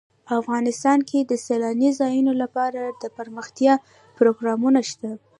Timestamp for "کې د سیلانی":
1.09-1.89